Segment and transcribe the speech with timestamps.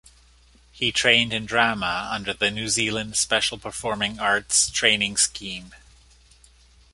[0.71, 5.73] He trained in drama under the New Zealand Special Performing Arts Training Scheme.